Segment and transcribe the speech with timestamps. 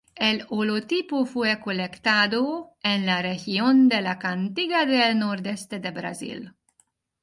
[0.15, 6.53] El holotipo fue colectado en la región de la Caatinga del nordeste de Brasil.